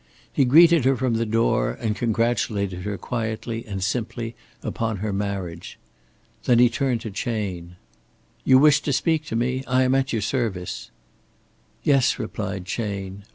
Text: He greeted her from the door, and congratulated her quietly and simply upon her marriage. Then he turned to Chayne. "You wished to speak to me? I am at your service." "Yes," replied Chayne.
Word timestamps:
He 0.33 0.45
greeted 0.45 0.83
her 0.85 0.97
from 0.97 1.13
the 1.13 1.27
door, 1.27 1.77
and 1.79 1.95
congratulated 1.95 2.79
her 2.85 2.97
quietly 2.97 3.67
and 3.67 3.83
simply 3.83 4.33
upon 4.63 4.97
her 4.97 5.13
marriage. 5.13 5.77
Then 6.45 6.57
he 6.57 6.69
turned 6.69 7.01
to 7.01 7.11
Chayne. 7.11 7.75
"You 8.43 8.57
wished 8.57 8.83
to 8.85 8.93
speak 8.93 9.25
to 9.25 9.35
me? 9.35 9.63
I 9.67 9.83
am 9.83 9.93
at 9.93 10.11
your 10.11 10.23
service." 10.23 10.89
"Yes," 11.83 12.17
replied 12.17 12.65
Chayne. 12.65 13.25